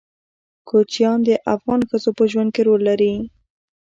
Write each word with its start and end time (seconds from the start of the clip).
کوچیان 0.69 1.19
د 1.27 1.29
افغان 1.53 1.81
ښځو 1.89 2.11
په 2.17 2.23
ژوند 2.31 2.49
کې 2.55 2.61
رول 2.67 2.81
لري. 2.89 3.13